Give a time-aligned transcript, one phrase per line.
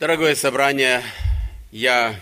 [0.00, 1.02] Дорогое собрание,
[1.72, 2.14] я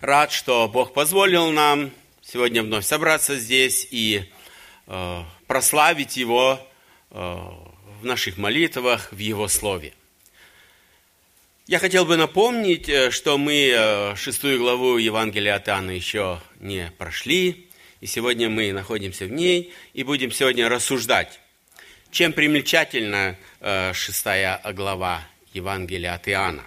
[0.00, 1.90] рад, что Бог позволил нам
[2.22, 4.24] сегодня вновь собраться здесь и
[4.86, 6.58] э, прославить Его
[7.10, 7.14] э,
[8.00, 9.92] в наших молитвах, в Его Слове.
[11.66, 16.90] Я хотел бы напомнить, э, что мы э, шестую главу Евангелия от Иоанна еще не
[16.96, 17.68] прошли,
[18.00, 21.40] и сегодня мы находимся в ней и будем сегодня рассуждать,
[22.10, 26.64] чем примечательна э, шестая глава Евангелия от Иоанна.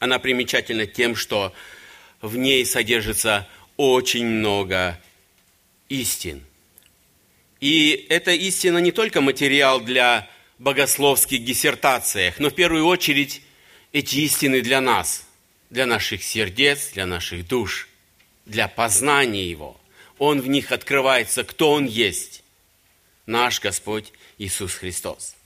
[0.00, 1.54] Она примечательна тем, что
[2.22, 3.46] в ней содержится
[3.76, 4.98] очень много
[5.88, 6.42] истин.
[7.60, 13.42] И эта истина не только материал для богословских диссертациях, но в первую очередь
[13.92, 15.26] эти истины для нас,
[15.68, 17.86] для наших сердец, для наших душ,
[18.46, 19.78] для познания Его.
[20.18, 22.42] Он в них открывается, кто Он есть,
[23.26, 25.36] наш Господь Иисус Христос.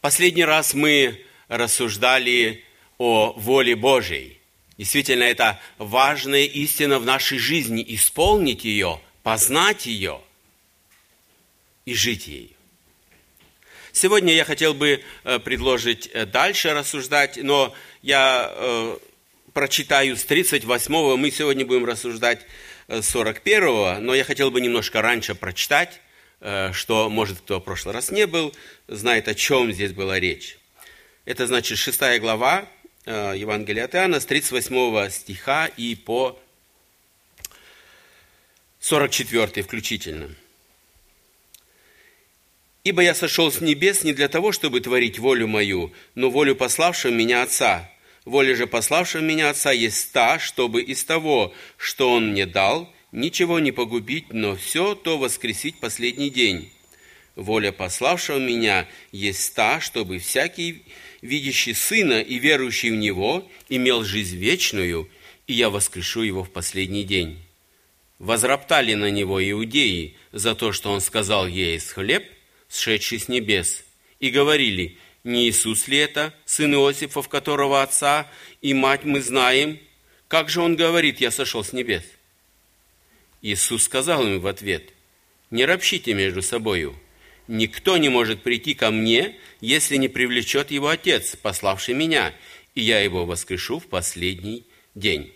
[0.00, 2.64] Последний раз мы рассуждали
[2.98, 4.40] о воле Божьей.
[4.76, 10.20] Действительно, это важная истина в нашей жизни, исполнить ее, познать ее
[11.84, 12.50] и жить ею.
[13.92, 18.96] Сегодня я хотел бы э, предложить э, дальше рассуждать, но я э,
[19.52, 22.40] прочитаю с 38-го, мы сегодня будем рассуждать
[22.88, 26.00] с 41-го, но я хотел бы немножко раньше прочитать,
[26.72, 28.52] что, может, кто в прошлый раз не был,
[28.88, 30.58] знает, о чем здесь была речь.
[31.24, 32.68] Это значит 6 глава
[33.06, 36.38] э, Евангелия от Иоанна с 38 стиха и по
[38.80, 40.34] 44 включительно.
[42.84, 47.10] «Ибо я сошел с небес не для того, чтобы творить волю мою, но волю пославшего
[47.10, 47.90] меня Отца.
[48.26, 53.60] Воля же пославшего меня Отца есть та, чтобы из того, что Он мне дал, ничего
[53.60, 56.70] не погубить, но все то воскресить последний день.
[57.34, 60.84] Воля пославшего меня есть та, чтобы всякий,
[61.24, 65.08] видящий Сына и верующий в Него, имел жизнь вечную,
[65.46, 67.40] и я воскрешу его в последний день.
[68.18, 72.24] Возроптали на него иудеи за то, что он сказал ей из хлеб,
[72.68, 73.84] сшедший с небес,
[74.20, 78.30] и говорили, не Иисус ли это, сын Иосифа, в которого отца
[78.60, 79.80] и мать мы знаем?
[80.28, 82.04] Как же он говорит, я сошел с небес?
[83.40, 84.90] Иисус сказал им в ответ,
[85.50, 86.98] «Не ропщите между собою.
[87.46, 92.34] Никто не может прийти ко мне, если не привлечет его Отец, пославший меня,
[92.74, 95.32] и я его воскрешу в последний день».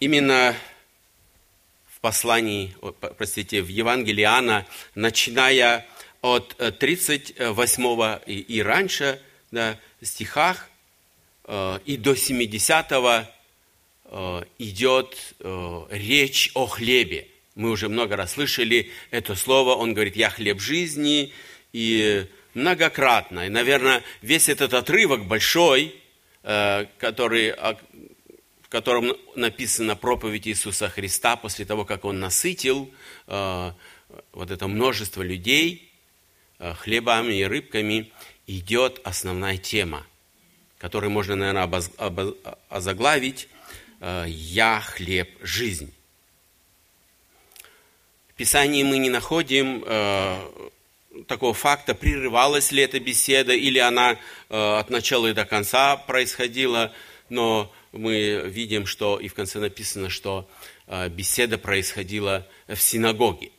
[0.00, 0.56] Именно
[1.86, 2.74] в послании,
[3.16, 4.66] простите, в Евангелии Иоанна,
[4.96, 5.86] начиная
[6.22, 9.22] от 38 и, и раньше
[9.52, 10.68] да, стихах,
[11.44, 13.24] Э, и до 70-го э,
[14.58, 17.28] идет э, речь о хлебе.
[17.54, 19.74] Мы уже много раз слышали это слово.
[19.74, 21.32] Он говорит, я хлеб жизни.
[21.72, 23.46] И многократно.
[23.46, 25.94] И, наверное, весь этот отрывок большой,
[26.42, 32.92] который, в котором написана проповедь Иисуса Христа после того, как Он насытил
[33.26, 35.90] вот это множество людей
[36.58, 38.12] хлебами и рыбками,
[38.46, 40.06] идет основная тема–
[40.82, 41.92] который можно, наверное, обоз,
[42.68, 43.51] озаглавить э,
[44.26, 45.92] «Я хлеб жизнь».
[48.28, 50.68] В Писании мы не находим э,
[51.28, 54.16] такого факта, прерывалась ли эта беседа, или она э,
[54.48, 56.92] от начала и до конца происходила,
[57.28, 60.48] но мы видим, что и в конце написано, что
[61.10, 63.50] беседа происходила в синагоге.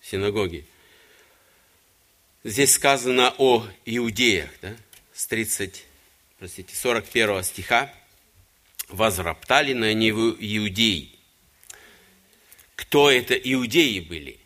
[0.00, 0.64] В синагоге.
[2.44, 4.76] Здесь сказано о иудеях, да,
[5.12, 5.86] с 30
[6.38, 7.92] простите, 41 стиха,
[8.88, 11.10] возроптали на него иудеи.
[12.74, 14.38] Кто это иудеи были?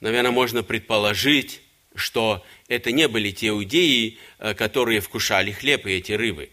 [0.00, 1.60] Наверное, можно предположить,
[1.94, 6.50] что это не были те иудеи, э, которые вкушали хлеб и эти рыбы.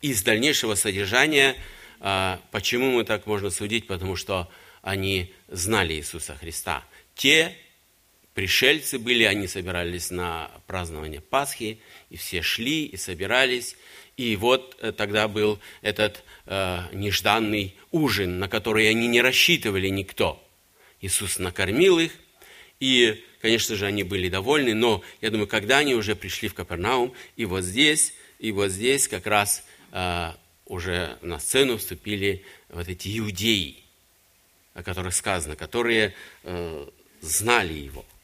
[0.00, 1.56] Из дальнейшего содержания,
[2.00, 3.86] э, почему мы так можно судить?
[3.86, 6.84] Потому что они знали Иисуса Христа.
[7.14, 7.56] Те
[8.32, 11.80] пришельцы были, они собирались на празднование Пасхи,
[12.10, 13.76] и все шли и собирались.
[14.18, 20.44] И вот э, тогда был этот э, нежданный ужин, на который они не рассчитывали никто.
[21.00, 22.12] Иисус накормил их,
[22.80, 27.14] и, конечно же, они были довольны, но я думаю, когда они уже пришли в Капернаум,
[27.36, 30.32] и вот здесь, и вот здесь как раз э,
[30.66, 33.82] уже на сцену вступили вот эти иудеи,
[34.74, 36.86] о которых сказано, которые э,
[37.22, 38.04] знали его–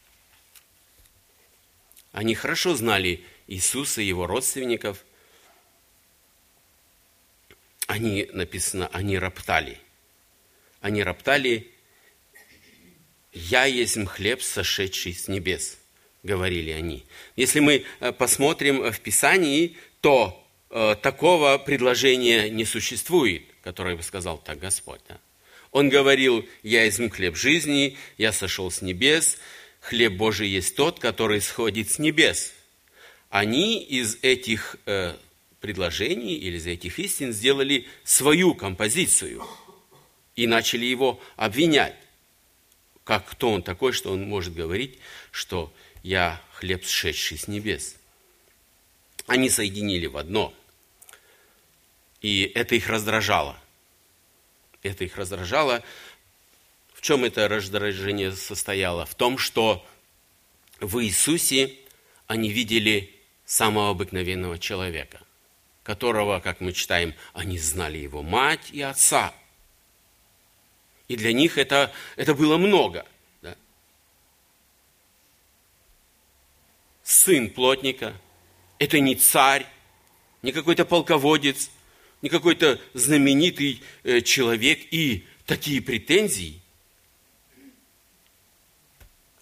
[2.15, 5.03] они хорошо знали Иисуса и его родственников.
[7.87, 9.77] Они, написано, они роптали.
[10.81, 11.71] Они роптали
[13.31, 15.77] «Я есть хлеб, сошедший с небес»,—
[16.23, 17.05] говорили они.
[17.35, 24.37] Если мы э, посмотрим в Писании, то э, такого предложения не существует, которое бы сказал
[24.37, 25.01] так Господь.
[25.09, 25.19] Да?
[25.71, 29.37] Он говорил, «Я есть хлеб жизни, я сошел с небес,
[29.81, 32.53] хлеб Божий есть тот, который сходит с небес».
[33.29, 35.17] Они из этих э,
[35.65, 39.43] предложений или из этих истин сделали свою композицию
[40.35, 41.95] и начали его обвинять.
[43.03, 44.99] Как кто он такой, что он может говорить,
[45.31, 45.73] что
[46.03, 47.95] я хлеб, сшедший с небес.
[49.25, 50.53] Они соединили в одно.
[52.21, 53.59] И это их раздражало.
[54.83, 55.81] Это их раздражало.
[56.93, 59.07] В чем это раздражение состояло?
[59.07, 59.83] В том, что
[60.79, 61.73] в Иисусе
[62.27, 63.15] они видели
[63.45, 65.24] самого обыкновенного человека
[65.85, 69.33] которого, как мы читаем, они знали его мать и отца.
[71.07, 73.05] И для них это, это было много.
[73.43, 73.55] Да?
[77.03, 78.19] Сын плотника–
[78.79, 79.67] это не царь,
[80.41, 81.69] не какой-то полководец,
[82.23, 84.79] не какой-то знаменитый э, человек.
[84.91, 86.59] И такие претензии–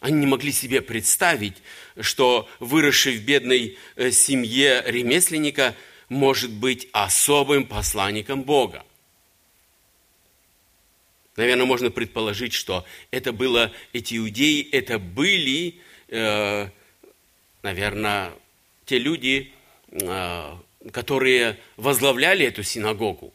[0.02, 1.56] они не могли себе представить,
[2.02, 5.74] что выросший в бедной э, семье ремесленника–
[6.10, 8.86] может быть особым посланником Бога.
[11.36, 15.80] Наверное, можно предположить, что это было, эти иудеи, это были,
[16.10, 16.70] э,
[17.64, 18.34] наверное,
[18.86, 19.52] те люди,
[19.90, 20.58] э,
[20.92, 23.34] которые возглавляли эту синагогу.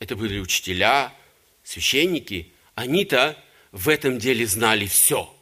[0.00, 1.14] Это были учителя,
[1.62, 2.52] священники.
[2.74, 3.38] Они-то
[3.70, 5.32] в этом деле знали все.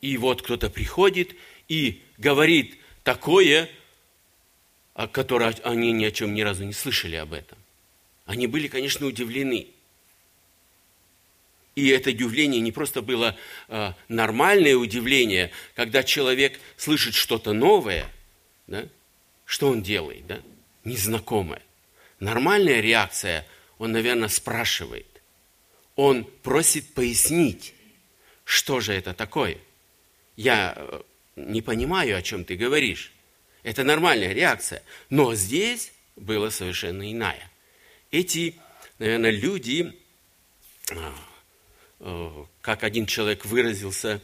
[0.00, 1.34] И вот кто-то приходит
[1.68, 3.68] и говорит такое,
[4.96, 7.58] о которой они ни о чем ни разу не слышали об этом.
[8.24, 9.66] Они были, конечно, удивлены.
[11.74, 13.36] И это удивление не просто было
[13.68, 18.10] э, нормальное удивление, когда человек слышит что-то новое,
[18.66, 18.88] да?
[19.44, 20.40] что он делает, да?
[20.84, 21.60] незнакомое.
[22.18, 23.46] Нормальная реакция,
[23.76, 25.06] он, наверное, спрашивает.
[25.94, 27.74] Он просит пояснить,
[28.44, 29.58] что же это такое.
[30.36, 31.02] Я э,
[31.36, 33.12] не понимаю, о чем ты говоришь.
[33.66, 34.80] Это нормальная реакция.
[35.10, 37.50] Но здесь было совершенно иная.
[38.12, 38.54] Эти,
[39.00, 39.92] наверное, люди,
[40.92, 41.12] а,
[41.98, 44.22] э, как один человек выразился,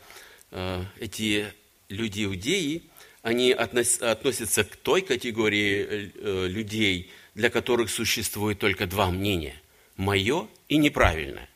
[0.53, 1.53] э, эти
[1.89, 2.85] люди иудеи,
[3.23, 9.61] они относятся к той категории э, людей, для которых существует только два мнения–
[9.97, 11.49] мое и неправильное.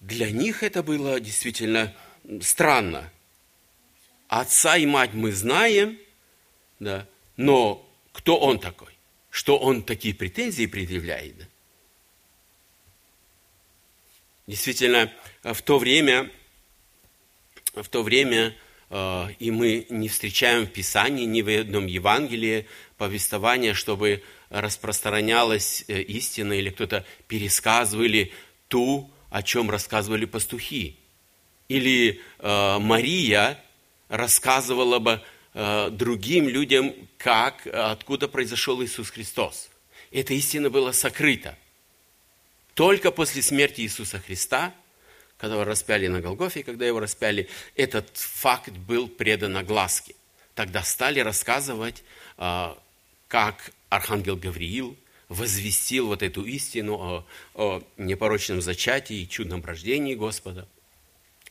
[0.00, 1.94] Для них это было действительно
[2.40, 3.12] странно,
[4.28, 5.98] Отца и мать мы знаем,
[6.78, 8.92] да, но кто он такой?
[9.30, 11.38] Что он такие претензии предъявляет?
[11.38, 11.44] Да?
[14.46, 16.30] Действительно, в то время,
[17.74, 18.56] в то время
[18.90, 22.66] э, и мы не встречаем в Писании, ни в одном Евангелии
[22.96, 28.32] повествования, чтобы распространялась э, истина или кто-то пересказывал или
[28.68, 30.98] ту, о чем рассказывали пастухи.
[31.68, 33.62] Или э, Мария
[34.08, 35.22] рассказывала бы
[35.54, 39.68] э, другим людям, как, откуда произошел Иисус Христос.
[40.10, 41.56] Эта истина была сокрыта.
[42.74, 44.74] Только после смерти Иисуса Христа,
[45.36, 50.14] когда его распяли на Голгофе, когда его распяли, этот факт был предан огласке.
[50.54, 52.02] Тогда стали рассказывать,
[52.38, 52.74] э,
[53.28, 54.96] как архангел Гавриил
[55.28, 60.66] возвестил вот эту истину о, о непорочном зачатии и чудном рождении Господа.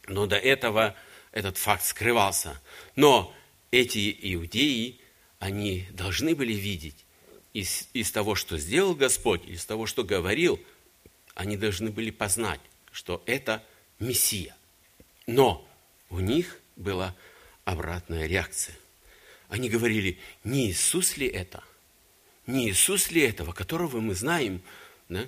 [0.07, 0.95] Но до этого
[1.37, 2.59] этот факт скрывался.
[2.95, 3.31] Но
[3.69, 4.99] эти иудеи,
[5.37, 7.05] они должны были видеть
[7.53, 10.59] из, из того, что сделал Господь, из того, что говорил,
[11.35, 12.59] они должны были познать,
[12.91, 13.63] что это
[13.99, 14.55] Мессия.
[15.27, 15.67] Но
[16.09, 17.15] у них была
[17.65, 18.75] обратная реакция.
[19.47, 21.63] Они говорили, не Иисус ли это?
[22.47, 24.63] Не Иисус ли этого, которого мы знаем?
[25.07, 25.27] Да?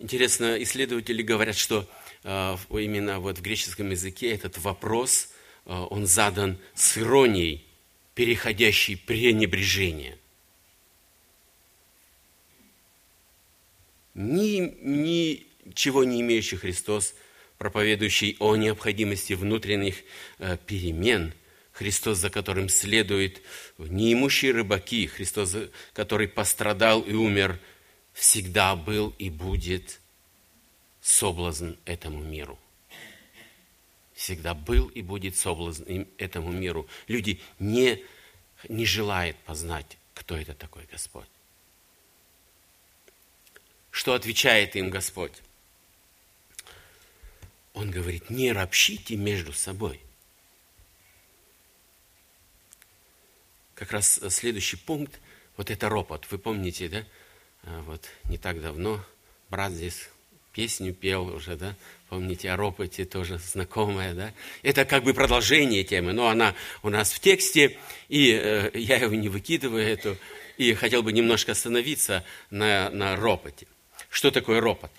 [0.00, 1.88] Интересно, исследователи говорят, что
[2.24, 5.28] именно вот в греческом языке этот вопрос,
[5.66, 7.64] э, он задан с иронией,
[8.14, 10.18] переходящей пренебрежение.
[14.14, 14.74] Ни,
[15.66, 17.14] ничего не имеющий Христос,
[17.58, 19.96] проповедующий о необходимости внутренних
[20.38, 21.34] э, перемен,
[21.72, 23.42] Христос, за которым следует
[23.78, 25.56] неимущие рыбаки, Христос,
[25.92, 27.58] который пострадал и умер,
[28.12, 30.00] всегда был и будет–
[31.04, 32.58] соблазн этому миру.
[34.14, 35.84] Всегда был и будет соблазн
[36.16, 36.88] этому миру.
[37.08, 38.02] Люди не,
[38.70, 41.28] не желают познать, кто это такой Господь.
[43.90, 45.34] что отвечает им Господь?
[47.74, 50.00] Он говорит, не ропщите между собой.
[53.74, 55.20] Как раз следующий пункт,
[55.56, 56.26] вот это ропот.
[56.30, 57.06] Вы помните, да?
[57.64, 59.04] А, вот не так давно
[59.50, 60.08] брат здесь
[60.54, 61.74] песню пел уже, да?
[62.08, 64.32] Помните, о ропоте тоже знакомая, да?
[64.62, 67.76] Это как бы продолжение темы, но она у нас в тексте,
[68.08, 70.16] и э, я его не выкидываю, эту,
[70.56, 73.66] и хотел бы немножко остановиться на, на ропоте.
[74.08, 74.92] Что такое ропот?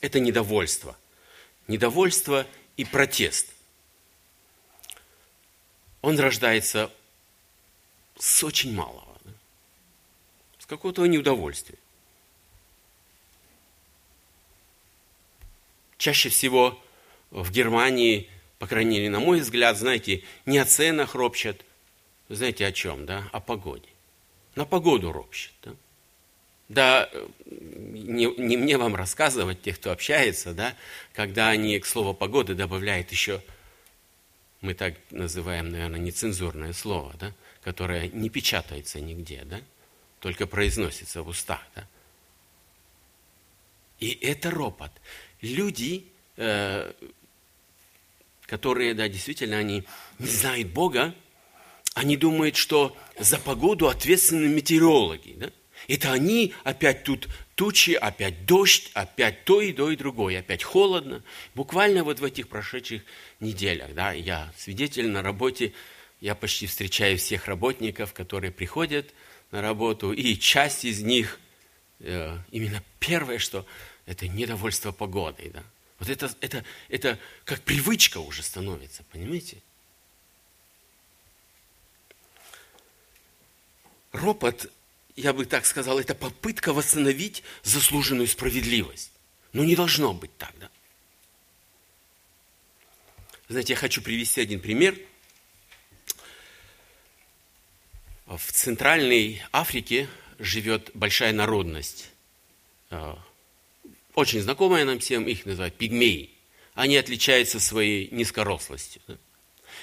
[0.00, 0.96] Это недовольство.
[1.68, 2.46] Недовольство
[2.78, 3.48] и протест.
[6.00, 6.90] Он рождается
[8.18, 9.32] с очень малого, да?
[10.58, 11.78] с какого-то неудовольствия.
[16.02, 16.82] Чаще всего
[17.30, 18.28] в Германии,
[18.58, 21.64] по крайней мере, на мой взгляд, знаете, не о ценах ропщат,
[22.28, 23.28] знаете о чем, да?
[23.30, 23.88] О погоде.
[24.56, 25.74] На погоду ропщат, да?
[26.68, 27.10] Да,
[27.46, 30.74] не, не мне вам рассказывать, тех, кто общается, да,
[31.12, 33.40] когда они к слову погоды добавляют еще,
[34.60, 37.32] мы так называем, наверное, нецензурное слово, да,
[37.62, 39.60] которое не печатается нигде, да,
[40.18, 41.86] только произносится в устах, да.
[44.00, 44.90] И это ропот
[45.42, 46.06] люди,
[46.36, 46.92] э,
[48.46, 49.84] которые, да, действительно, они
[50.18, 51.14] не знают Бога,
[51.94, 55.34] они думают, что за погоду ответственны метеорологи.
[55.36, 55.50] Да?
[55.88, 61.22] Это они опять тут тучи, опять дождь, опять то и то и другое, опять холодно.
[61.54, 63.02] Буквально вот в этих прошедших
[63.40, 65.72] неделях, да, я свидетель на работе,
[66.20, 69.12] я почти встречаю всех работников, которые приходят
[69.50, 71.40] на работу, и часть из них,
[72.00, 73.66] э, именно первое, что
[74.06, 75.50] это недовольство погодой.
[75.50, 75.62] Да?
[75.98, 79.58] Вот это, это, это как привычка уже становится, понимаете?
[84.12, 84.70] Ропот,
[85.16, 89.10] я бы так сказал, это попытка восстановить заслуженную справедливость.
[89.52, 90.70] Но не должно быть так, да?
[93.48, 94.98] Знаете, я хочу привести один пример.
[98.26, 102.10] В Центральной Африке живет большая народность
[102.88, 103.14] э,
[104.14, 106.30] очень знакомая нам всем, их называют пигмеи.
[106.74, 109.02] Они отличаются своей низкорослостью.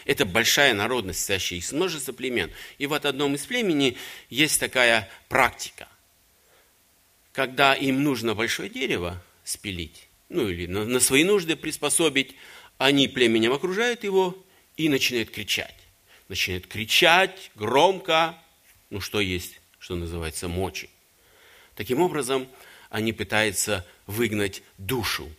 [0.06, 2.52] Это большая народность, состоящая из множества племен.
[2.78, 3.98] И вот в одном из племени
[4.30, 5.88] есть такая практика.
[7.32, 12.36] Когда им нужно большое дерево спилить, ну или на, на свои нужды приспособить,
[12.78, 14.38] они племенем окружают его
[14.78, 15.76] и начинают кричать.
[16.28, 18.38] Начинают кричать громко,
[18.90, 20.90] ну что есть, что называется, мочи.
[21.76, 22.48] Таким образом,
[22.90, 25.32] они пытаются выгнать душу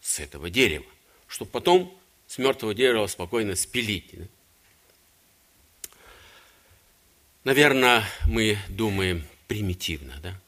[0.00, 0.84] с этого дерева,
[1.28, 1.96] чтобы потом
[2.26, 4.12] с мертвого дерева спокойно спилить.
[7.44, 10.38] Наверное, мы думаем примитивно, да?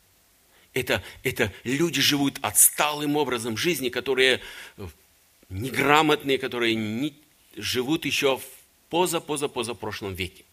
[0.73, 4.41] Это, это люди живут отсталым образом жизни, которые
[5.49, 7.17] неграмотные, которые не,
[7.55, 8.45] живут еще в
[8.89, 10.45] поза-поза-поза прошлом веке.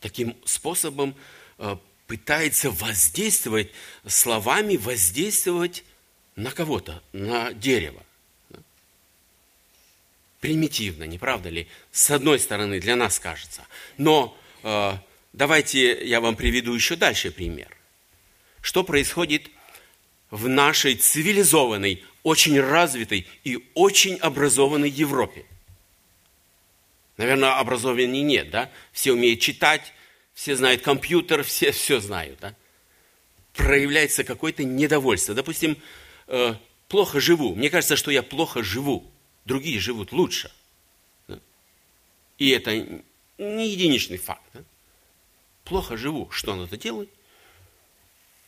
[0.00, 1.14] Таким способом
[1.58, 1.76] э,
[2.08, 3.70] пытается воздействовать
[4.06, 5.84] словами, воздействовать
[6.34, 8.02] на кого-то, на дерево.
[10.40, 11.68] Примитивно, не правда ли?
[11.92, 13.66] С одной стороны, для нас кажется.
[13.98, 14.92] Но э,
[15.34, 17.76] давайте я вам приведу еще дальше пример.
[18.62, 19.50] Что происходит
[20.30, 25.44] в нашей цивилизованной, очень развитой и очень образованной Европе?
[27.18, 28.70] Наверное, образований нет, да?
[28.92, 29.92] Все умеют читать,
[30.38, 32.38] все знают компьютер, все все знают.
[32.38, 32.54] Да?
[33.54, 35.34] Проявляется какое-то недовольство.
[35.34, 35.76] Допустим,
[36.28, 36.54] э,
[36.86, 37.56] плохо живу.
[37.56, 39.10] Мне кажется, что я плохо живу.
[39.44, 40.52] Другие живут лучше.
[41.26, 41.40] Да?
[42.38, 42.72] И это
[43.36, 44.44] не единичный факт.
[44.54, 44.62] Да?
[45.64, 46.30] Плохо живу.
[46.30, 47.08] Что надо делать?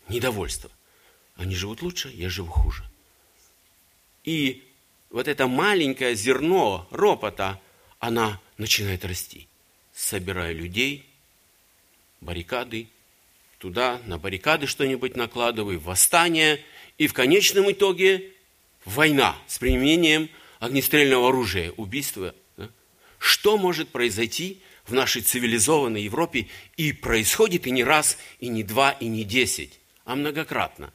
[0.08, 0.70] Недовольство.
[1.34, 2.84] Они живут лучше, я живу хуже.
[4.22, 4.62] И
[5.10, 7.60] вот это маленькое зерно ропота,
[7.98, 9.48] она начинает расти.
[9.92, 11.04] Собирая людей–
[12.20, 12.88] баррикады,
[13.58, 16.62] туда на баррикады что-нибудь накладывай, восстание,
[16.98, 18.32] и в конечном итоге
[18.84, 22.34] война с применением огнестрельного оружия, убийство.
[22.56, 22.68] Да?
[23.18, 28.92] Что может произойти в нашей цивилизованной Европе и происходит и не раз, и не два,
[28.92, 30.92] и не десять, а многократно.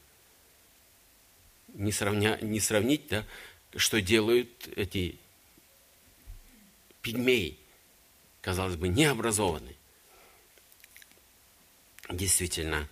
[1.74, 3.26] Не, сравня, не сравнить, да,
[3.76, 5.18] что делают эти
[7.02, 7.58] пигмеи,
[8.42, 9.76] казалось бы, необразованные
[12.10, 12.88] действительно,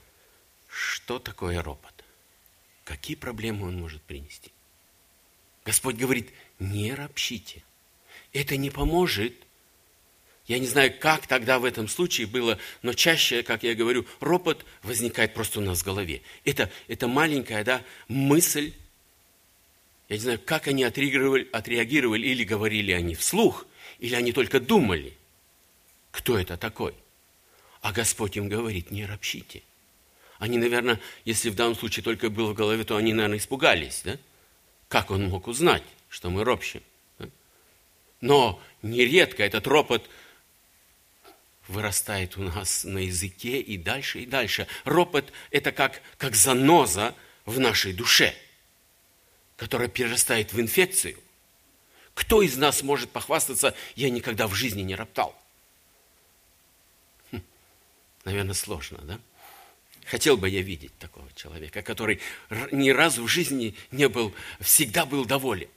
[0.68, 1.94] что такое ропот?
[2.84, 4.52] Какие проблемы он может принести?
[5.66, 7.64] Господь говорит, не ропщите.
[8.34, 9.34] Это не поможет
[10.46, 14.66] Я не знаю, как тогда в этом случае было, но чаще, как я говорю, ропот
[14.82, 16.22] возникает просто у нас в голове.
[16.44, 18.74] Это, это маленькая да, мысль.
[20.10, 23.66] Я не знаю, как они отреагировали, отреагировали, или говорили они вслух,
[24.00, 25.14] или они только думали,
[26.12, 26.94] кто это такой.
[27.84, 29.62] А Господь им говорит, не ропщите.
[30.40, 34.02] Они, наверное, если в данном случае только было в голове, то они, наверное, испугались.
[34.04, 34.18] Да?
[34.88, 36.82] Как он мог узнать, что мы ропщим?
[37.20, 37.28] Да?
[38.22, 40.10] Но нередко этот ропот–
[41.68, 44.68] вырастает у нас на языке и дальше, и дальше.
[44.84, 48.34] Ропот– это как, как заноза в нашей душе,
[49.56, 51.18] которая перерастает в инфекцию.
[52.14, 55.36] Кто из нас может похвастаться, я никогда в жизни не роптал?
[58.26, 59.20] Наверное, сложно, да?
[60.06, 62.20] Хотел бы я видеть такого человека, который
[62.72, 65.70] ни разу в жизни не был, всегда был доволен.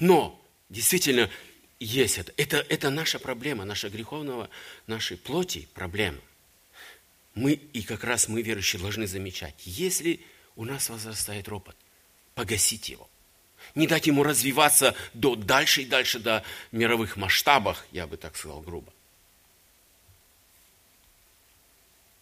[0.00, 1.30] Но действительно
[1.78, 2.32] есть это.
[2.36, 4.48] Это, это наша проблема, наша греховного,
[4.86, 6.20] нашей плоти проблема.
[7.34, 10.20] Мы, и как раз мы, верующие, должны замечать, если
[10.56, 11.76] у нас возрастает ропот,
[12.34, 13.10] погасить его.
[13.74, 18.62] Не дать ему развиваться до, дальше и дальше до мировых масштабах, я бы так сказал
[18.62, 18.90] грубо.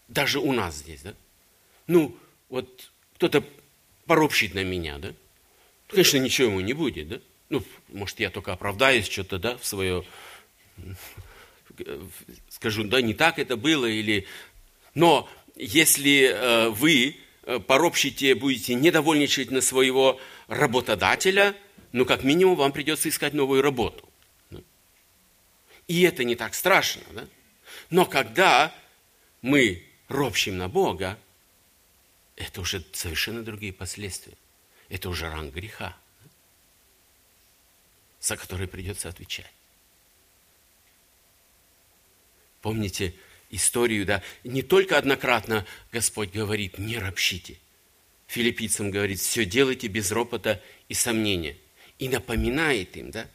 [0.09, 1.15] Даже у нас здесь, да?
[1.87, 2.17] Ну,
[2.49, 3.45] вот кто-то
[4.07, 5.13] поропщит на меня, да?
[5.89, 7.21] Конечно, ничего ему не будет, да?
[7.55, 10.05] ну, может, я только оправдаюсь что-то, да, в свое,
[12.49, 14.27] скажу, да, не так это было, или...
[14.95, 21.55] Но если э, вы э, поропщите, будете недовольничать на своего работодателя,
[21.93, 24.09] ну, как минимум, вам придется искать новую работу.
[25.87, 27.29] И это не так страшно, да?
[27.91, 28.75] Но когда
[29.43, 31.19] мы ропщим на Бога,
[32.37, 34.37] это уже совершенно другие последствия.
[34.89, 35.97] Это уже ранг греха
[38.25, 39.53] за которые придется отвечать.
[42.63, 43.15] Помните
[43.51, 44.23] историю, да?
[44.45, 47.59] Не только однократно Господь говорит, не ропщите.
[48.27, 51.59] Филиппийцам говорит, все делайте без ропота и сомнения.
[51.99, 53.29] И напоминает им, да,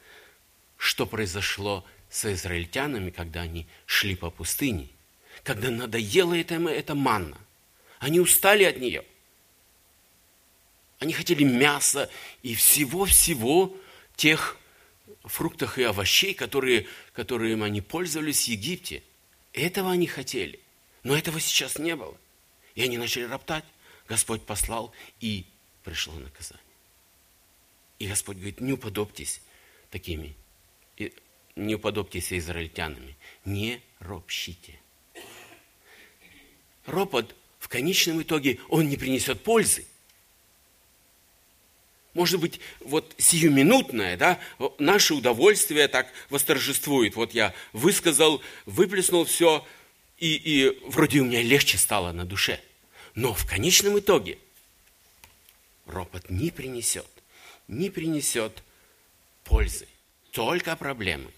[0.76, 4.88] что произошло с израильтянами, когда они шли по пустыне,
[5.44, 7.38] когда надоело это, это манна.
[7.98, 9.04] Они устали от нее.
[10.98, 12.10] Они хотели мяса
[12.42, 13.76] и всего-всего
[14.16, 14.56] тех
[15.24, 19.02] фруктах и овощей, которые, которыми они пользовались в Египте.
[19.52, 20.60] Этого они хотели.
[21.02, 22.16] Но этого сейчас не было.
[22.74, 23.64] И они начали роптать.
[24.08, 25.46] Господь послал, и
[25.84, 26.64] пришло наказание.
[27.98, 29.40] И Господь говорит, не уподобьтесь
[29.90, 30.34] такими,
[31.54, 34.79] не уподобьтесь израильтянами, не ропщите.
[36.90, 39.86] Ропот в конечном итоге, он не принесет пользы.
[42.14, 44.40] Может быть, вот сиюминутное, да,
[44.78, 47.14] наше удовольствие так восторжествует.
[47.14, 49.64] Вот я высказал, выплеснул все,
[50.18, 52.60] и, и вроде у меня легче стало на душе.
[53.14, 54.38] Но в конечном итоге
[55.86, 57.06] ропот не принесет,
[57.68, 58.64] не принесет
[59.44, 59.86] пользы,
[60.32, 61.30] только проблемы.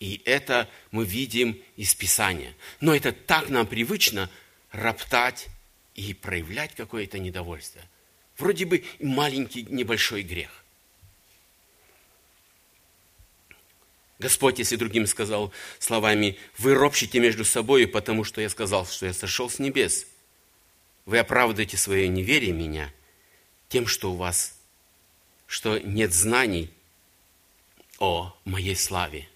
[0.00, 2.54] И это мы видим из Писания.
[2.80, 4.30] Но это так нам привычно
[4.70, 5.48] роптать
[5.94, 7.84] и проявлять какое-то недовольствие–
[8.38, 10.64] Вроде бы маленький, небольшой грех.
[14.20, 19.12] Господь, если другим сказал словами, вы ропщите между собой, потому что я сказал, что я
[19.12, 20.06] сошел с небес.
[21.04, 22.92] Вы оправдываете свое неверие меня
[23.68, 24.58] тем, что у вас,
[25.46, 26.70] что нет знаний
[27.98, 29.28] о моей славе,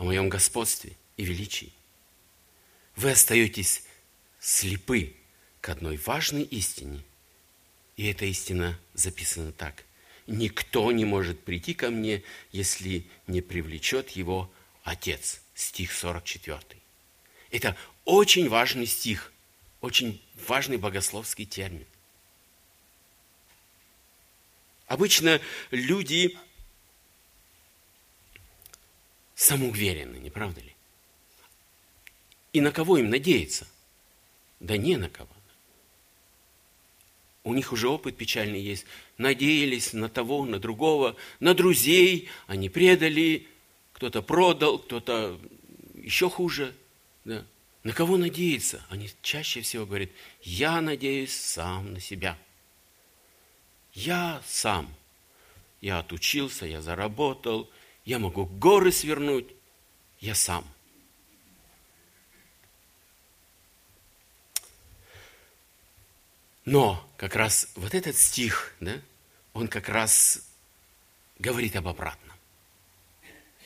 [0.00, 1.74] о моем господстве и величии.
[2.96, 3.82] Вы остаетесь
[4.40, 5.14] слепы
[5.60, 7.04] к одной важной истине,
[7.98, 9.84] и эта истина записана так.
[10.26, 14.50] Никто не может прийти ко мне, если не привлечет его
[14.84, 15.42] Отец.
[15.54, 16.62] Стих 44.
[17.50, 19.30] Это очень важный стих,
[19.82, 21.84] очень важный богословский термин.
[24.86, 26.38] Обычно люди
[29.40, 30.74] самоуверены, не правда ли?
[32.52, 33.66] И на кого им надеяться?
[34.60, 35.30] Да не на кого.
[37.42, 38.84] У них уже опыт печальный есть.
[39.16, 42.28] Надеялись на того, на другого, на друзей.
[42.46, 43.46] Они предали,
[43.94, 45.40] кто-то продал, кто-то
[45.94, 46.74] еще хуже.
[47.24, 47.46] Да.
[47.82, 48.84] На кого надеяться?
[48.90, 50.10] Они чаще всего говорят,
[50.42, 52.36] я надеюсь сам на себя.
[53.94, 54.94] Я сам.
[55.80, 57.70] Я отучился, я заработал,
[58.10, 59.46] я могу горы свернуть,
[60.20, 60.64] я сам–
[66.66, 69.00] Но как раз вот этот стих, да,
[69.54, 70.48] он как раз
[71.40, 72.36] говорит об обратном.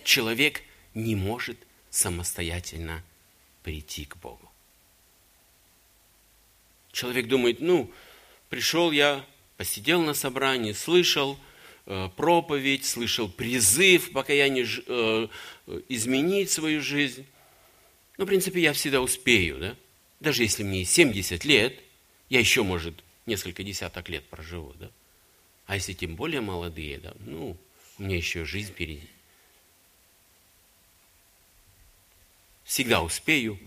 [0.04, 0.62] Человек
[0.94, 1.58] не может
[1.90, 3.02] самостоятельно
[3.62, 4.50] прийти к Богу.
[6.92, 7.92] Человек думает, ну,
[8.48, 9.26] пришел я,
[9.58, 11.38] посидел на собрании, слышал
[11.84, 15.28] проповедь, слышал призыв покаяние э,
[15.88, 17.26] изменить свою жизнь.
[18.16, 19.76] Ну, в принципе, я всегда успею, да?
[20.20, 21.78] Даже если мне 70 лет,
[22.30, 24.90] я еще, может, несколько десяток лет проживу, да?
[25.66, 27.56] А если тем более молодые, да, ну,
[27.98, 29.08] у меня еще жизнь впереди.
[32.64, 33.58] Всегда успею.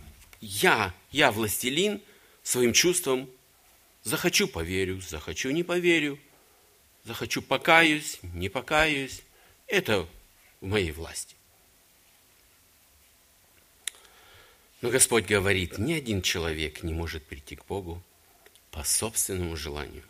[0.41, 2.01] Я, я властелин
[2.43, 3.29] своим чувством.
[4.03, 6.19] Захочу– поверю, захочу– не поверю.
[7.07, 9.21] Захочу– покаюсь, не покаюсь.
[9.67, 10.05] Это
[10.59, 11.37] в моей власти.
[14.81, 18.03] Но Господь говорит, ни один человек не может прийти к Богу
[18.71, 20.03] по собственному желанию,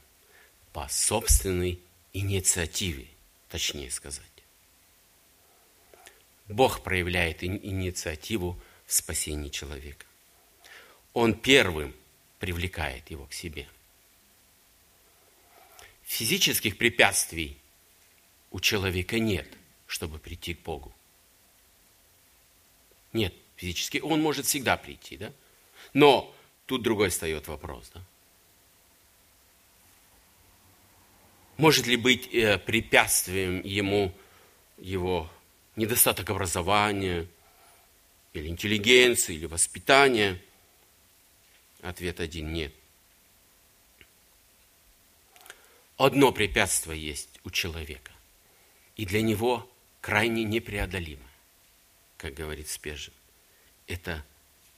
[0.74, 1.80] по собственной
[2.14, 3.06] инициативе,
[3.50, 4.26] точнее сказать.
[6.48, 10.08] Бог проявляет инициативу в спасении человека.
[11.14, 11.94] Он первым
[12.40, 13.68] привлекает его к себе.
[16.08, 17.58] Физических препятствий
[18.50, 19.46] у человека нет,
[19.88, 20.96] чтобы прийти к Богу.
[23.12, 23.98] Нет физически.
[23.98, 25.34] Он может всегда прийти, да?
[25.94, 26.34] Но
[26.66, 28.02] тут другой встает вопрос, да?
[31.58, 34.14] Может ли быть э, препятствием ему
[34.78, 35.30] его
[35.76, 37.28] недостаток образования,
[38.32, 40.42] или интеллигенции, или воспитания?
[41.82, 42.74] Ответ один– нет.
[45.98, 48.12] Одно препятствие есть у человека,
[48.96, 49.68] и для него
[50.00, 51.26] крайне непреодолимо,
[52.18, 53.14] как говорит Спежин.
[53.88, 54.24] Это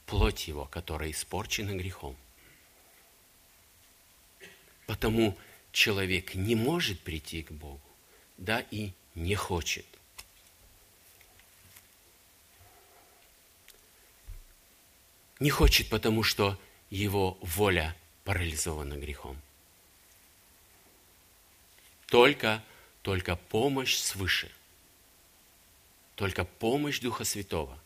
[0.06, 2.16] плоть его, которая испорчена грехом.
[4.88, 5.38] Потому
[5.74, 7.82] человек не может прийти к Богу,
[8.38, 9.86] да и не хочет.
[15.42, 16.58] Не хочет, потому что
[16.90, 19.38] его воля парализована грехом.
[22.10, 22.64] Только,
[23.04, 24.52] только помощь свыше.
[26.16, 27.80] Только помощь Духа Святого.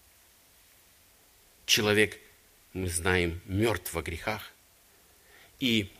[1.65, 2.19] Человек,
[2.71, 4.53] мы знаем, мертв во грехах.
[5.59, 5.91] И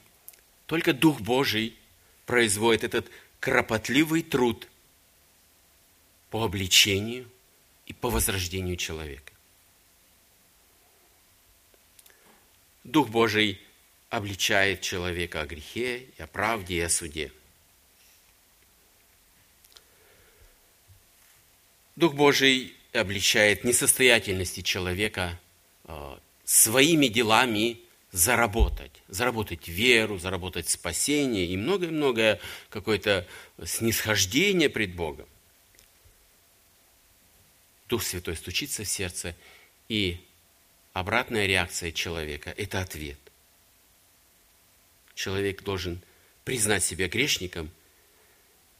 [0.65, 1.77] только Дух Божий
[2.25, 4.67] производит этот кропотливый труд
[6.29, 7.29] по обличению
[7.85, 9.33] и по возрождению человека.
[12.85, 13.61] Дух Божий
[14.09, 17.31] обличает человека о грехе, и о правде, и о суде.
[21.95, 25.39] Дух Божий обличает несостоятельности человека
[25.85, 27.79] э, своими делами
[28.11, 28.91] заработать.
[29.07, 33.27] Заработать веру, заработать спасение и многое-многое какое-то
[33.63, 35.27] снисхождение пред Богом.
[37.89, 39.35] Дух Святой стучится в сердце
[39.87, 40.17] и
[40.93, 43.19] обратная реакция человека– это ответ.
[45.13, 46.01] Человек должен
[46.43, 47.69] признать себя грешником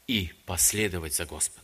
[0.06, 1.63] и последовать за Господом.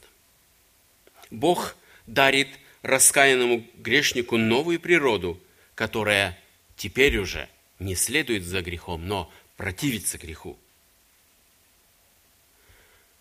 [1.30, 2.48] Бог дарит
[2.82, 5.40] раскаянному грешнику новую природу,
[5.74, 6.38] которая
[6.76, 10.58] теперь уже не следует за грехом, но противится греху.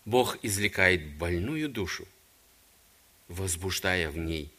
[0.04, 2.06] Бог извлекает больную душу,
[3.28, 4.50] возбуждая в ней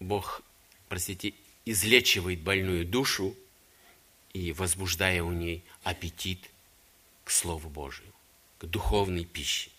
[0.00, 0.42] Бог,
[0.88, 3.34] простите, излечивает больную душу
[4.32, 6.50] и возбуждая у ней аппетит
[7.24, 8.12] к Слову Божию,
[8.58, 9.70] к духовной пище.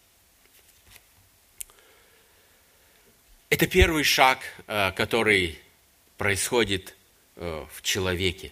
[3.49, 5.59] Это первый шаг, э, который
[6.17, 6.95] происходит
[7.35, 8.51] э, в человеке.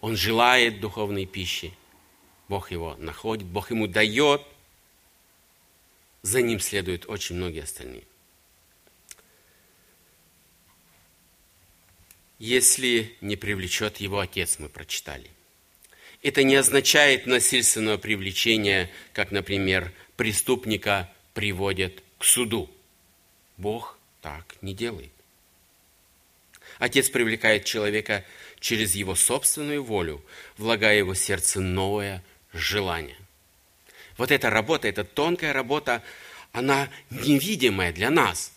[0.00, 1.72] Он желает духовной пищи.
[2.48, 4.42] Бог его находит, Бог ему дает.
[6.22, 8.04] За ним следуют очень многие остальные.
[12.42, 15.30] если не привлечет его отец, мы прочитали.
[16.24, 22.68] Это не означает насильственного привлечения, как, например, преступника приводят к суду.
[23.58, 25.12] Бог так не делает.
[26.78, 28.24] Отец привлекает человека
[28.58, 30.24] через его собственную волю,
[30.56, 33.18] влагая его сердце новое желание.
[34.16, 36.02] Вот эта работа, эта тонкая работа,
[36.52, 38.52] она невидимая для нас.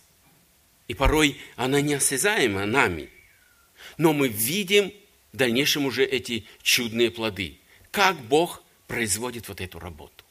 [0.88, 3.10] И порой она неосязаема нами–
[3.98, 4.92] но мы видим
[5.32, 7.58] в дальнейшем уже эти чудные плоды.
[7.90, 10.24] Как Бог производит вот эту работу.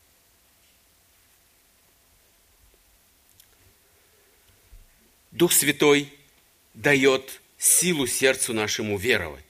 [5.36, 6.14] Дух Святой
[6.74, 9.44] дает силу сердцу нашему веровать.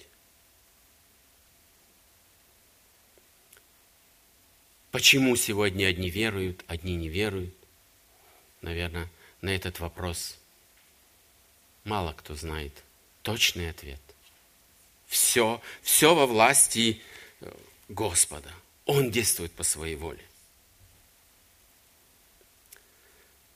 [4.90, 7.54] Почему сегодня одни веруют, одни не веруют?
[8.62, 9.08] Наверное,
[9.42, 10.40] на этот вопрос
[11.84, 12.74] мало кто знает
[13.22, 14.02] точный ответ.
[15.06, 17.00] Все, все во власти
[17.42, 17.56] э,
[17.90, 18.52] Господа.
[18.86, 20.24] Он действует по своей воле.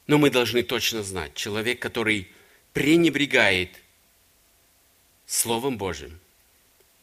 [0.09, 2.31] Но мы должны точно знать, человек, который
[2.73, 3.69] пренебрегает
[5.27, 6.19] Словом Божьим,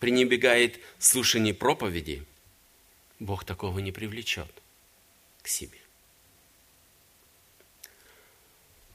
[0.01, 2.25] пренебрегает слушание проповеди,
[3.21, 4.51] Бог такого не привлечет
[5.41, 5.79] к себе.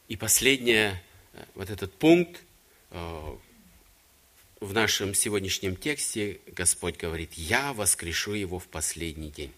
[0.09, 2.43] И последнее, э, вот этот пункт,
[2.89, 3.37] э,
[4.59, 9.53] в нашем сегодняшнем тексте Господь говорит, «Я воскрешу его в последний день».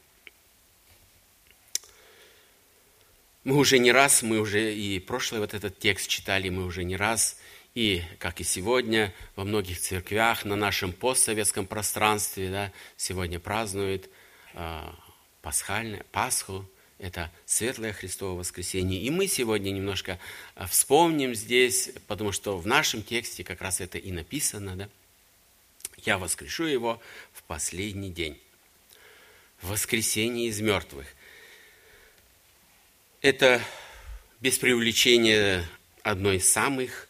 [3.44, 6.96] Мы уже не раз, мы уже и прошлый вот этот текст читали, мы уже не
[6.96, 7.38] раз,
[7.76, 14.10] и, как и сегодня, во многих церквях на нашем постсоветском пространстве да, сегодня празднуют
[14.54, 14.82] э,
[15.42, 16.66] пасхальное, Пасху,
[17.00, 19.02] это Светлое Христово воскресенье.
[19.02, 20.20] И мы сегодня немножко
[20.56, 24.90] а, вспомним здесь, потому что в нашем тексте как раз это и написано, да?
[26.06, 27.02] Я воскрешу его
[27.34, 28.40] в последний день.
[29.62, 31.08] Воскресение из мертвых–
[33.24, 33.64] это
[34.42, 35.68] без преувеличения
[36.04, 37.08] одно из самых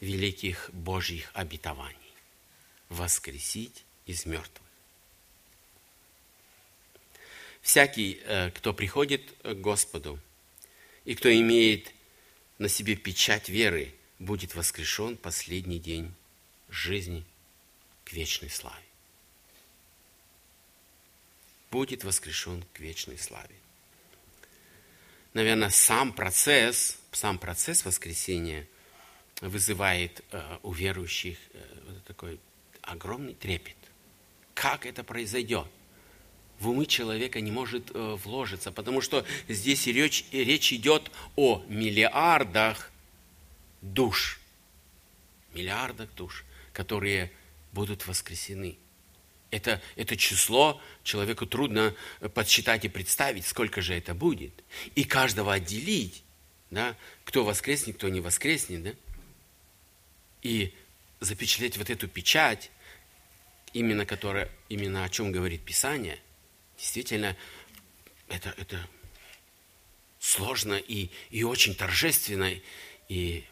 [0.00, 2.14] великих Божьих обетований–
[2.88, 4.66] воскресить из мертвых.
[7.60, 10.18] Всякий, э, кто приходит к Господу
[11.04, 11.92] и кто имеет
[12.56, 16.14] на себе печать веры, будет воскрешен последний день
[16.70, 17.22] жизни
[18.04, 18.82] к вечной славе.
[21.70, 23.54] Будет воскрешен к вечной славе
[25.34, 28.66] наверное, сам процесс, сам процесс воскресения
[29.40, 31.58] вызывает э, у верующих э,
[32.06, 32.40] такой
[32.82, 33.76] огромный трепет.
[34.54, 35.66] Как это произойдет?
[36.58, 42.90] В умы человека не может э, вложиться, потому что здесь речь, речь идет о миллиардах
[43.80, 44.40] душ.
[45.52, 47.30] Миллиардах душ, которые
[47.72, 48.78] будут воскресены–
[49.50, 51.94] это, это число человеку трудно
[52.34, 54.52] подсчитать и представить, сколько же это будет.
[54.94, 56.22] И каждого отделить,
[56.70, 58.94] да, кто воскреснет, кто не воскреснет, да,
[60.42, 60.74] и
[61.20, 62.70] запечатлеть вот эту печать,
[63.72, 66.20] именно, которая, именно о чем говорит Писание,
[66.76, 67.36] действительно,
[68.28, 68.86] это, это
[70.20, 72.52] сложно и, и очень торжественно,
[73.08, 73.44] и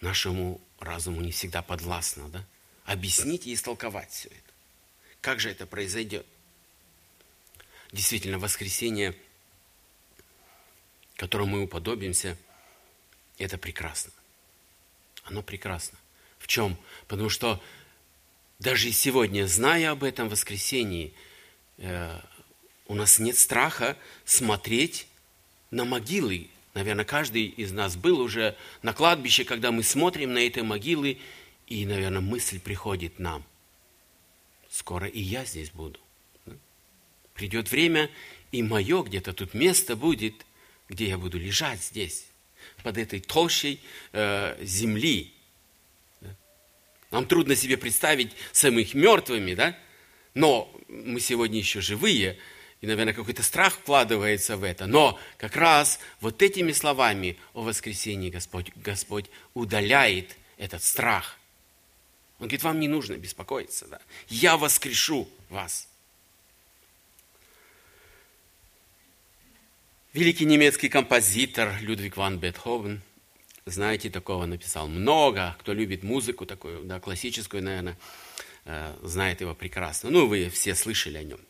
[0.00, 2.46] нашему разуму не всегда подвластно, да,
[2.84, 4.51] объяснить и истолковать все это.
[5.22, 6.26] Как же это произойдет?
[7.92, 9.14] Действительно, воскресение,
[11.14, 12.36] которому мы уподобимся,
[13.38, 14.12] это прекрасно.
[15.22, 15.96] Оно прекрасно.
[16.40, 16.76] В чем?
[17.06, 17.62] Потому что
[18.58, 21.14] даже сегодня, зная об этом воскресении,
[21.78, 22.18] э,
[22.88, 25.06] у нас нет страха смотреть
[25.70, 26.50] на могилы.
[26.74, 31.20] Наверное, каждый из нас был уже на кладбище, когда мы смотрим на эти могилы,
[31.68, 33.46] и, наверное, мысль приходит нам
[34.72, 36.00] скоро и я здесь буду.
[37.34, 38.10] Придет время,
[38.50, 40.34] и мое где-то тут место будет,
[40.88, 42.26] где я буду лежать здесь,
[42.82, 43.80] под этой толщей
[44.12, 45.32] э, земли.
[47.10, 49.78] Нам трудно себе представить самых мертвыми, да?
[50.34, 52.38] Но мы сегодня еще живые,
[52.80, 54.86] и, наверное, какой-то страх вкладывается в это.
[54.86, 61.38] Но как раз вот этими словами о воскресении Господь, Господь удаляет этот страх–
[62.42, 63.86] он говорит, вам не нужно беспокоиться.
[63.86, 64.00] Да?
[64.28, 65.86] Я воскрешу вас.
[70.12, 73.00] Великий немецкий композитор Людвиг ван Бетховен,
[73.64, 75.56] знаете, такого написал много.
[75.60, 77.96] Кто любит музыку такую, да, классическую, наверное,
[78.64, 80.10] э, знает его прекрасно.
[80.10, 81.40] Ну, вы все слышали о нем.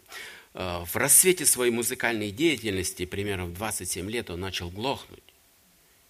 [0.52, 5.24] Э, в рассвете своей музыкальной деятельности, примерно в 27 лет, он начал глохнуть.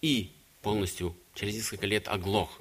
[0.01, 0.29] И
[0.61, 2.59] полностью через несколько лет оглох.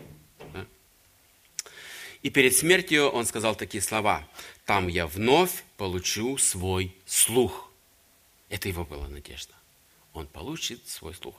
[2.22, 4.26] И перед смертью он сказал такие слова.
[4.64, 7.70] «Там я вновь получу свой слух».
[8.48, 9.54] Это его была надежда.
[10.14, 11.35] Он получит свой слух.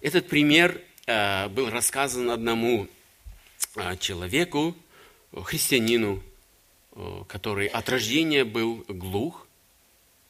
[0.00, 2.88] Этот пример э, был рассказан одному
[3.76, 4.74] э, человеку,
[5.32, 6.22] христианину,
[6.92, 9.46] э, который от рождения был глух,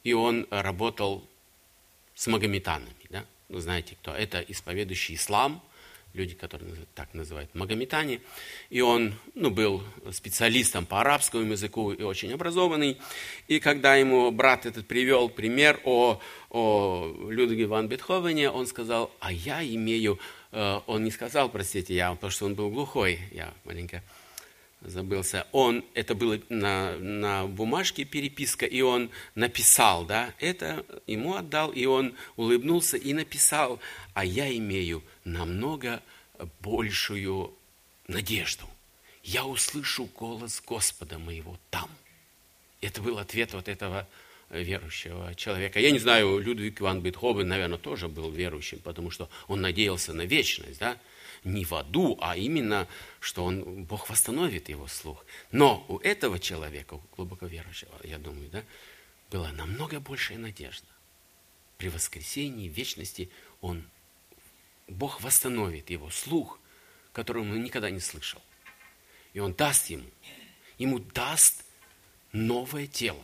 [0.03, 1.27] и он работал
[2.13, 2.93] с магометанами.
[3.09, 3.25] Да?
[3.49, 4.41] Вы знаете, кто это?
[4.41, 5.63] Исповедующий ислам–
[6.13, 8.21] люди, которые так называют, магометане.
[8.69, 12.97] И он ну, был специалистом по арабскому языку и очень образованный.
[13.47, 19.31] И когда ему брат этот привел пример о, о Людвиге ван Бетховене, он сказал, а
[19.31, 20.19] я имею...
[20.51, 24.03] Э, он не сказал, простите, я, потому что он был глухой, я маленько
[24.83, 25.47] забылся.
[25.51, 31.85] Он, это было на, на бумажке переписка, и он написал, да, это ему отдал, и
[31.85, 33.79] он улыбнулся и написал,
[34.13, 36.01] а я имею намного
[36.61, 37.53] большую
[38.07, 38.65] надежду.
[39.23, 41.89] Я услышу голос Господа моего там.
[42.81, 44.07] Это был ответ вот этого
[44.49, 45.79] верующего человека.
[45.79, 50.23] Я не знаю, Людвиг Иван Бетховен, наверное, тоже был верующим, потому что он надеялся на
[50.23, 50.97] вечность, да?
[51.43, 52.87] Не в аду, а именно,
[53.19, 55.25] что он, Бог восстановит его слух.
[55.51, 58.63] Но у этого человека, глубоко верующего, я думаю, да,
[59.29, 60.87] была намного большая надежда.
[61.77, 63.29] При воскресении, вечности
[63.59, 63.83] он,
[64.87, 66.59] Бог восстановит его слух,
[67.11, 68.41] который он никогда не слышал.
[69.33, 70.09] И он даст ему,
[70.77, 71.65] ему даст
[72.31, 73.23] новое тело.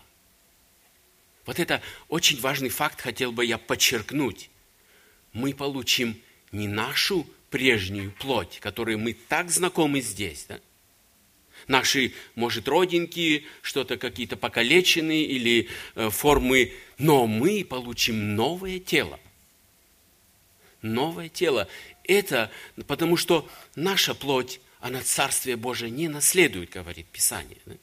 [1.45, 4.49] Вот это очень важный факт, хотел бы я подчеркнуть.
[5.32, 10.59] Мы получим не нашу прежнюю плоть, которой мы так знакомы здесь, да?
[11.67, 19.19] Наши, может, родинки, что-то какие-то покалеченные или э, формы, но мы получим новое тело.
[20.81, 21.67] Новое тело.
[22.05, 22.49] Это
[22.88, 27.57] потому, что наша плоть, она Царствие Божие не наследует, говорит Писание.
[27.65, 27.75] Да?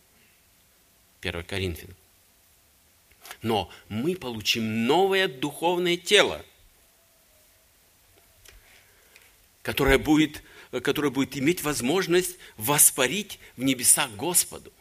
[1.20, 1.96] 1 Коринфянам.
[3.42, 6.44] Но мы получим новое духовное тело,
[9.66, 14.72] которое будет, которое будет иметь возможность воспарить в небесах Господу.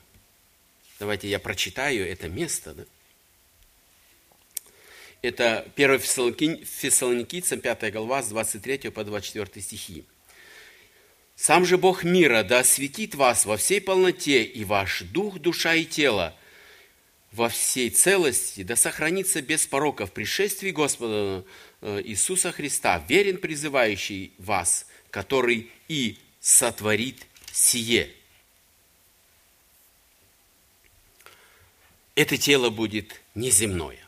[1.00, 2.76] Давайте я прочитаю это место.
[2.76, 2.84] Да?
[5.24, 10.06] Это 1 Фессалоникийцам, 5 глава, с 23 по 24 стихи.
[11.36, 15.84] Сам же Бог мира да осветит вас во всей полноте, и ваш дух, душа и
[15.86, 16.38] тело
[17.32, 21.44] во всей целости, да сохранится без порока в пришествии Господа э,
[21.86, 28.12] Иисуса Христа, верен призывающий вас, который и сотворит сие.
[32.16, 34.04] Это тело будет неземное.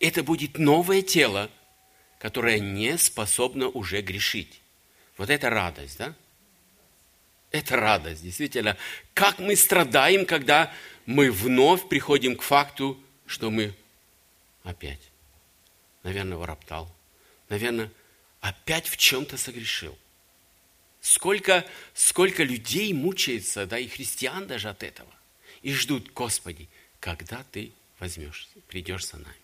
[0.00, 1.50] Это будет новое тело,
[2.18, 4.60] которое не способно уже грешить.
[5.16, 6.14] Вот это радость, да?
[7.50, 8.76] Это радость, действительно.
[9.14, 10.72] Как мы страдаем, когда
[11.06, 13.74] мы вновь приходим к факту, что мы
[14.62, 15.00] опять,
[16.08, 16.90] наверное, вороптал,
[17.50, 17.92] наверное,
[18.40, 19.96] опять в чем-то согрешил.
[21.02, 25.12] Сколько, сколько людей мучается, да, и христиан даже от этого,
[25.60, 26.66] и ждут, Господи,
[26.98, 29.36] когда ты возьмешь, придешь за нами.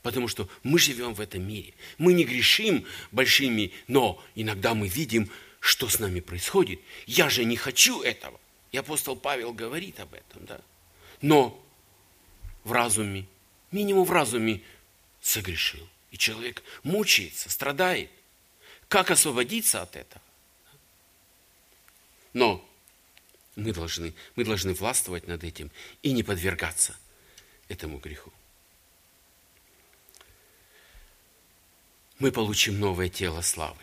[0.00, 1.74] Потому что мы живем в этом мире.
[1.98, 5.28] Мы не грешим большими, но иногда мы видим,
[5.58, 6.78] что с нами происходит.
[7.06, 8.38] Я же не хочу этого.
[8.70, 10.60] И апостол Павел говорит об этом, да.
[11.20, 11.60] Но
[12.64, 13.26] в разуме,
[13.72, 14.60] минимум в разуме
[15.24, 15.88] согрешил.
[16.12, 18.10] И человек мучается, страдает.
[18.88, 20.22] Как освободиться от этого?
[22.32, 22.64] Но
[23.56, 26.96] мы должны, мы должны властвовать над этим и не подвергаться
[27.68, 28.32] этому греху.
[32.18, 33.80] мы получим новое тело славы.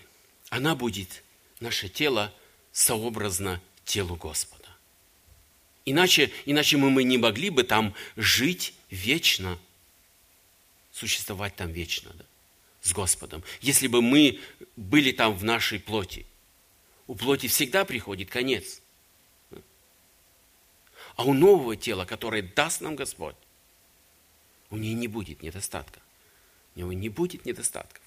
[0.50, 1.24] Она будет,
[1.60, 2.34] наше тело,
[2.72, 4.68] сообразно телу Господа.
[5.86, 9.60] Иначе, иначе мы, мы не могли бы там жить вечно,
[10.92, 12.26] существовать там вечно да,
[12.82, 13.44] с Господом.
[13.62, 14.40] Если бы мы
[14.76, 16.26] были там в нашей плоти.
[17.08, 18.82] У плоти всегда приходит конец.
[21.16, 23.36] А у нового тела, которое даст нам Господь,
[24.70, 26.00] у нее не будет недостатка.
[26.76, 28.02] У него не будет недостатков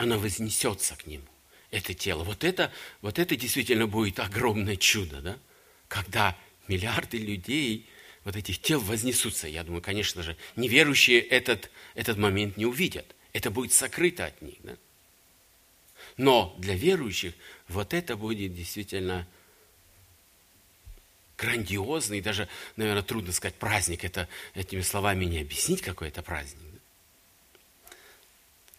[0.00, 1.26] она вознесется к нему,
[1.70, 2.24] это тело.
[2.24, 5.38] Вот это, вот это действительно будет огромное чудо, да?
[5.88, 6.38] Когда
[6.68, 7.86] миллиарды людей,
[8.24, 9.48] вот этих тел вознесутся.
[9.48, 13.14] Я думаю, конечно же, неверующие этот, этот момент не увидят.
[13.32, 14.56] Это будет сокрыто от них.
[14.62, 14.76] Да?
[16.16, 17.34] Но для верующих
[17.68, 19.26] вот это будет действительно
[21.38, 24.04] грандиозный, даже, наверное, трудно сказать праздник.
[24.04, 26.69] Это этими словами не объяснить, какой это праздник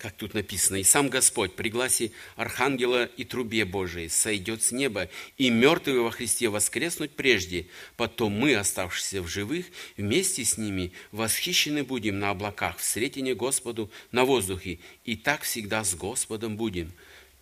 [0.02, 5.10] как тут написано, «И сам Господь при гласе Архангела и трубе Божией сойдет с неба,
[5.38, 11.84] и мертвые во Христе воскреснуть прежде, потом мы, оставшиеся в живых, вместе с ними восхищены
[11.84, 16.92] будем на облаках, в сретине Господу на воздухе, и так всегда с Господом будем».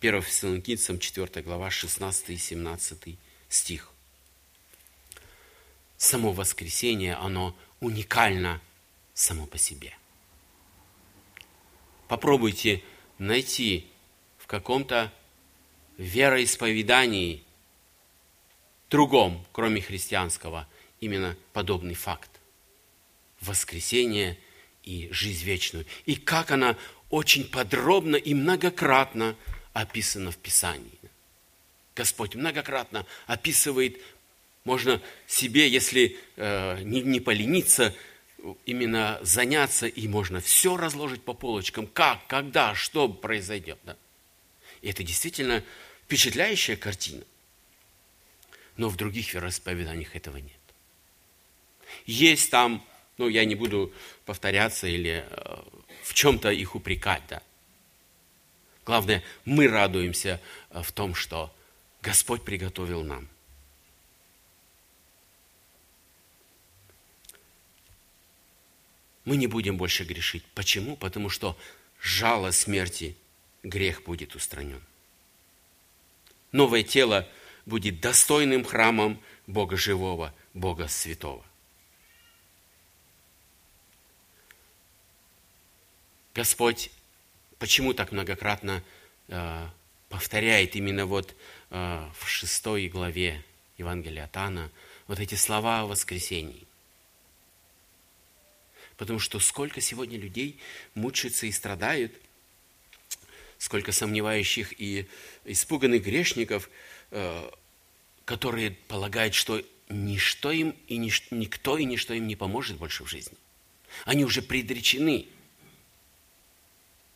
[0.02, 3.16] 1 Фессалоникийцам 4 глава 16 и 17
[3.48, 3.90] стих.
[5.96, 8.60] Само воскресение, оно уникально
[9.14, 9.94] само по себе–
[12.10, 12.82] попробуйте
[13.18, 13.86] найти
[14.36, 15.12] в каком-то
[15.96, 17.44] вероисповедании
[18.90, 20.66] другом, кроме христианского,
[20.98, 22.28] именно подобный факт.
[23.40, 24.36] Воскресение
[24.82, 25.86] и жизнь вечную.
[26.04, 26.76] И как она
[27.10, 29.36] очень подробно и многократно
[29.72, 30.98] описана в Писании.
[31.94, 34.00] Господь многократно описывает,
[34.64, 37.94] можно себе, если э, не, не полениться,
[38.66, 43.78] именно заняться, и можно все разложить по полочкам, как, когда, что произойдет.
[43.84, 43.96] Да?
[44.82, 45.64] И это действительно
[46.04, 47.22] впечатляющая картина.
[48.76, 50.52] Но в других вероисповеданиях этого нет.
[52.06, 52.84] Есть там,
[53.18, 53.92] ну, я не буду
[54.24, 55.56] повторяться или э,
[56.02, 57.42] в чем-то их упрекать, да.
[58.86, 61.54] Главное, мы радуемся э, в том, что
[62.02, 63.28] Господь приготовил нам.
[69.24, 70.44] Мы не будем больше грешить.
[70.54, 70.96] Почему?
[70.96, 71.58] Потому что
[72.00, 73.16] жало смерти,
[73.62, 74.82] грех будет устранен.
[76.52, 77.28] Новое тело
[77.66, 81.44] будет достойным храмом Бога живого, Бога святого.
[86.34, 86.90] Господь
[87.60, 88.82] почему так многократно
[89.28, 89.68] э,
[90.08, 91.36] повторяет именно вот
[91.70, 93.44] э, в шестой главе
[93.78, 94.70] Евангелия от Анна
[95.06, 96.66] вот эти слова о воскресении.
[99.00, 100.58] Потому что сколько сегодня людей
[100.94, 102.12] мучаются и страдают,
[103.56, 105.08] сколько сомневающих и
[105.46, 106.68] испуганных грешников,
[107.10, 107.50] э,
[108.26, 113.08] которые полагают, что ничто им и нич, никто и ничто им не поможет больше в
[113.08, 113.38] жизни.
[114.04, 115.26] Они уже предречены–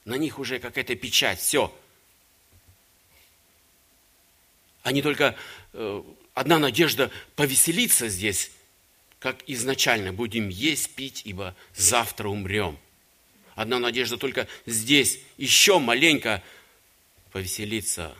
[0.06, 1.70] на них уже какая-то печать, все.
[4.82, 5.36] Они только
[5.74, 8.50] э, одна надежда повеселиться здесь,
[9.24, 12.78] как изначально, будем есть, пить, ибо завтра умрем.
[13.54, 16.42] Одна надежда только здесь, еще маленько
[17.32, 18.14] повеселиться,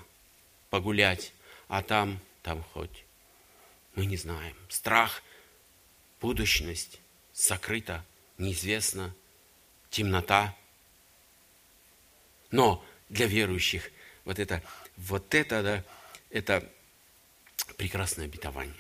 [0.71, 1.35] погулять,
[1.69, 3.05] а там, там хоть,
[3.95, 4.57] мы не знаем.
[4.71, 5.23] Страх,
[6.23, 6.99] будущность
[7.35, 8.03] сокрыта,
[8.39, 9.15] неизвестно,
[9.91, 10.57] темнота–
[12.51, 13.91] но для верующих
[14.25, 14.63] вот это,
[14.97, 15.85] вот это, да,
[16.31, 16.73] это
[17.77, 18.75] прекрасное обетование.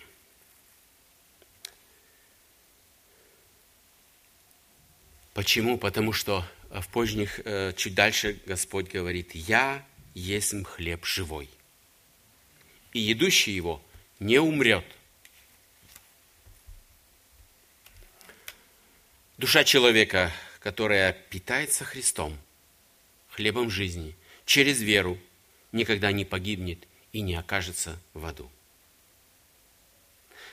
[5.34, 5.78] Почему?
[5.78, 11.50] Потому что в поздних, э, чуть дальше Господь говорит, «Я есть хлеб живой,
[12.92, 13.82] и едущий его
[14.20, 14.84] не умрет».
[19.36, 22.38] Душа человека, которая питается Христом,
[23.28, 24.14] хлебом жизни,
[24.46, 25.18] через веру,
[25.72, 28.48] никогда не погибнет и не окажется в аду.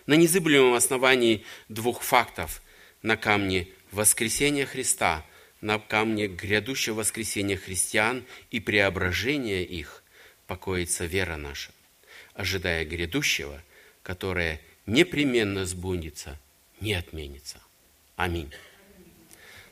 [0.08, 2.64] На незыблемом основании двух фактов
[3.04, 5.26] на камне воскресения Христа,
[5.62, 10.04] на камне грядущего воскресения христиан и преображения их
[10.48, 11.72] покоится вера наша,
[12.34, 13.62] ожидая грядущего,
[14.02, 16.40] которое непременно сбудется,
[16.80, 17.62] не отменится.
[18.16, 18.52] Аминь.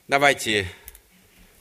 [0.07, 0.67] Давайте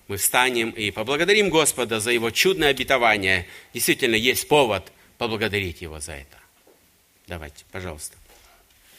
[0.06, 3.46] мы встанем и поблагодарим Господа за Его чудное обетование.
[3.74, 6.38] Действительно, есть повод поблагодарить Его за это.
[7.26, 8.16] Давайте, пожалуйста.